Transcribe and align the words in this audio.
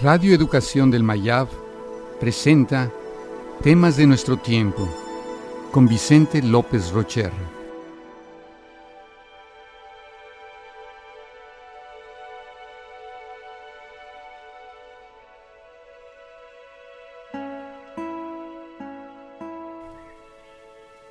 Radio 0.00 0.32
Educación 0.32 0.92
del 0.92 1.02
Mayab 1.02 1.48
presenta 2.20 2.88
Temas 3.64 3.96
de 3.96 4.06
nuestro 4.06 4.36
tiempo 4.36 4.88
con 5.72 5.88
Vicente 5.88 6.40
López 6.40 6.92
Rocher. 6.92 7.32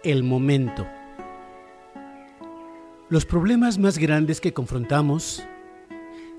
El 0.01 0.23
momento. 0.23 0.87
Los 3.09 3.25
problemas 3.25 3.77
más 3.77 3.97
grandes 3.97 4.39
que 4.39 4.53
confrontamos 4.53 5.43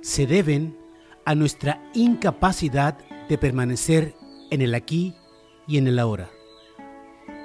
se 0.00 0.26
deben 0.26 0.87
a 1.28 1.34
nuestra 1.34 1.82
incapacidad 1.92 2.96
de 3.28 3.36
permanecer 3.36 4.14
en 4.50 4.62
el 4.62 4.74
aquí 4.74 5.14
y 5.66 5.76
en 5.76 5.86
el 5.86 5.98
ahora. 5.98 6.30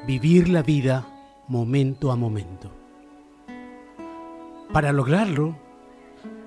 Vivir 0.07 0.47
la 0.47 0.63
vida 0.63 1.05
momento 1.49 2.09
a 2.09 2.15
momento. 2.15 2.71
Para 4.71 4.93
lograrlo, 4.93 5.57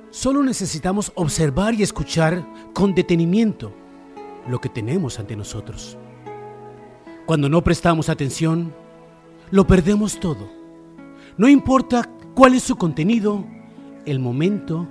solo 0.08 0.42
necesitamos 0.42 1.12
observar 1.14 1.74
y 1.74 1.82
escuchar 1.82 2.42
con 2.72 2.94
detenimiento 2.94 3.70
lo 4.48 4.58
que 4.58 4.70
tenemos 4.70 5.18
ante 5.18 5.36
nosotros. 5.36 5.98
Cuando 7.26 7.50
no 7.50 7.62
prestamos 7.62 8.08
atención, 8.08 8.72
lo 9.50 9.66
perdemos 9.66 10.18
todo. 10.18 10.48
No 11.36 11.50
importa 11.50 12.08
cuál 12.34 12.54
es 12.54 12.62
su 12.62 12.76
contenido, 12.76 13.44
el 14.06 14.20
momento 14.20 14.88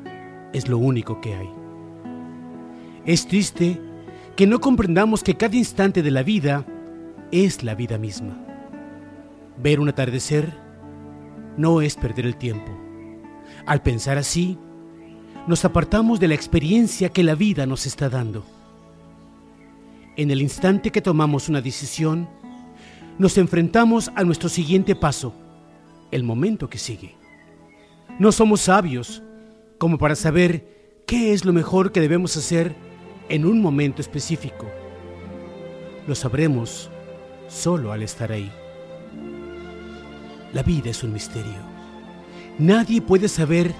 es 0.53 0.69
lo 0.69 0.77
único 0.77 1.19
que 1.21 1.33
hay. 1.33 1.64
Es 3.05 3.27
triste 3.27 3.79
que 4.35 4.47
no 4.47 4.59
comprendamos 4.59 5.21
que 5.21 5.35
cada 5.35 5.55
instante 5.55 6.01
de 6.01 6.09
la 6.09 6.23
vida 6.23 6.65
es 7.31 7.63
la 7.63 7.75
vida 7.75 7.99
misma. 7.99 8.35
Ver 9.61 9.79
un 9.79 9.89
atardecer 9.89 10.51
no 11.55 11.81
es 11.81 11.95
perder 11.95 12.25
el 12.25 12.35
tiempo. 12.35 12.71
Al 13.67 13.83
pensar 13.83 14.17
así, 14.17 14.57
nos 15.45 15.65
apartamos 15.65 16.19
de 16.19 16.27
la 16.27 16.33
experiencia 16.33 17.09
que 17.09 17.23
la 17.23 17.35
vida 17.35 17.67
nos 17.67 17.85
está 17.85 18.09
dando. 18.09 18.43
En 20.17 20.31
el 20.31 20.41
instante 20.41 20.91
que 20.91 21.01
tomamos 21.01 21.47
una 21.47 21.61
decisión, 21.61 22.27
nos 23.19 23.37
enfrentamos 23.37 24.11
a 24.15 24.23
nuestro 24.23 24.49
siguiente 24.49 24.95
paso, 24.95 25.33
el 26.09 26.23
momento 26.23 26.71
que 26.71 26.79
sigue. 26.79 27.15
No 28.17 28.31
somos 28.31 28.61
sabios 28.61 29.21
como 29.77 29.99
para 29.99 30.15
saber 30.15 31.03
qué 31.05 31.33
es 31.33 31.45
lo 31.45 31.53
mejor 31.53 31.91
que 31.91 32.01
debemos 32.01 32.35
hacer 32.35 32.84
en 33.29 33.45
un 33.45 33.61
momento 33.61 34.01
específico. 34.01 34.67
Lo 36.07 36.15
sabremos 36.15 36.89
solo 37.47 37.91
al 37.91 38.03
estar 38.03 38.31
ahí. 38.31 38.51
La 40.53 40.63
vida 40.63 40.89
es 40.89 41.03
un 41.03 41.13
misterio. 41.13 41.75
Nadie 42.57 43.01
puede 43.01 43.27
saber 43.27 43.73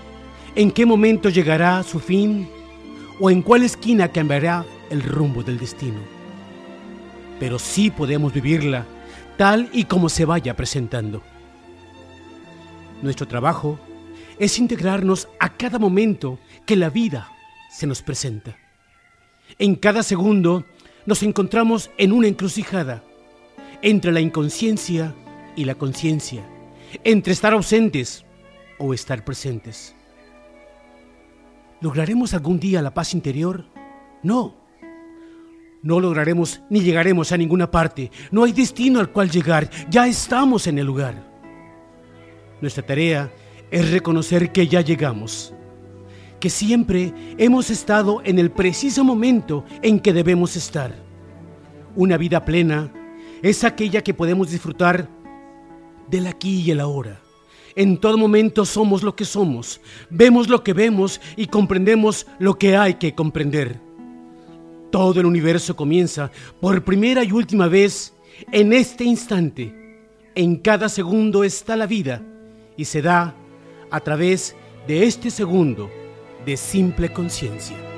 en 0.55 0.71
qué 0.71 0.85
momento 0.85 1.29
llegará 1.29 1.81
su 1.83 1.99
fin 1.99 2.49
o 3.19 3.29
en 3.29 3.41
cuál 3.41 3.63
esquina 3.63 4.11
cambiará 4.11 4.65
el 4.89 5.01
rumbo 5.01 5.43
del 5.43 5.57
destino. 5.57 5.99
Pero 7.39 7.59
sí 7.59 7.91
podemos 7.91 8.33
vivirla 8.33 8.85
tal 9.37 9.69
y 9.73 9.85
como 9.85 10.09
se 10.09 10.25
vaya 10.25 10.55
presentando. 10.55 11.21
Nuestro 13.01 13.27
trabajo 13.27 13.79
es 14.39 14.57
integrarnos 14.59 15.27
a 15.39 15.49
cada 15.49 15.79
momento 15.79 16.39
que 16.65 16.75
la 16.75 16.89
vida 16.89 17.29
se 17.69 17.87
nos 17.87 18.01
presenta. 18.01 18.57
En 19.59 19.75
cada 19.75 20.03
segundo 20.03 20.65
nos 21.05 21.23
encontramos 21.23 21.91
en 21.97 22.11
una 22.11 22.27
encrucijada 22.27 23.03
entre 23.81 24.11
la 24.11 24.19
inconsciencia 24.19 25.13
y 25.55 25.65
la 25.65 25.75
conciencia, 25.75 26.43
entre 27.03 27.33
estar 27.33 27.53
ausentes 27.53 28.25
o 28.79 28.93
estar 28.93 29.23
presentes. 29.23 29.95
¿Lograremos 31.81 32.33
algún 32.33 32.59
día 32.59 32.81
la 32.81 32.93
paz 32.93 33.13
interior? 33.13 33.65
No. 34.23 34.55
No 35.83 35.99
lograremos 35.99 36.61
ni 36.69 36.81
llegaremos 36.81 37.31
a 37.31 37.37
ninguna 37.37 37.69
parte. 37.69 38.11
No 38.31 38.43
hay 38.43 38.53
destino 38.53 38.99
al 38.99 39.11
cual 39.11 39.29
llegar. 39.29 39.69
Ya 39.89 40.07
estamos 40.07 40.65
en 40.67 40.79
el 40.79 40.85
lugar. 40.87 41.31
Nuestra 42.59 42.83
tarea 42.83 43.31
es 43.69 43.91
reconocer 43.91 44.51
que 44.51 44.67
ya 44.67 44.81
llegamos 44.81 45.53
que 46.45 46.51
siempre 46.51 47.11
hemos 47.39 47.71
estado 47.71 48.21
en 48.23 48.37
el 48.37 48.51
preciso 48.51 49.03
momento 49.03 49.65
en 49.81 49.99
que 49.99 50.13
debemos 50.13 50.55
estar. 50.55 50.93
Una 51.95 52.17
vida 52.17 52.45
plena 52.45 52.93
es 53.41 53.63
aquella 53.63 54.03
que 54.03 54.13
podemos 54.13 54.51
disfrutar 54.51 55.09
del 56.07 56.27
aquí 56.27 56.61
y 56.61 56.69
el 56.69 56.81
ahora. 56.81 57.19
En 57.75 57.97
todo 57.97 58.15
momento 58.19 58.63
somos 58.63 59.01
lo 59.01 59.15
que 59.15 59.25
somos, 59.25 59.81
vemos 60.11 60.47
lo 60.47 60.63
que 60.63 60.73
vemos 60.73 61.19
y 61.35 61.47
comprendemos 61.47 62.27
lo 62.37 62.59
que 62.59 62.77
hay 62.77 62.93
que 62.93 63.15
comprender. 63.15 63.79
Todo 64.91 65.21
el 65.21 65.25
universo 65.25 65.75
comienza 65.75 66.29
por 66.61 66.83
primera 66.83 67.23
y 67.23 67.31
última 67.31 67.67
vez 67.67 68.13
en 68.51 68.71
este 68.71 69.03
instante. 69.03 69.73
En 70.35 70.57
cada 70.57 70.89
segundo 70.89 71.43
está 71.43 71.75
la 71.75 71.87
vida 71.87 72.21
y 72.77 72.85
se 72.85 73.01
da 73.01 73.33
a 73.89 73.99
través 73.99 74.55
de 74.87 75.07
este 75.07 75.31
segundo 75.31 75.89
de 76.45 76.55
simple 76.57 77.09
conciencia. 77.09 77.94